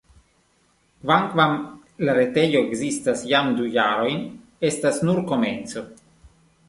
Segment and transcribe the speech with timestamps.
[1.03, 1.51] Kvankam
[2.07, 4.27] la retejo ekzistas jam du jarojn,
[4.71, 5.85] estas nur komenco.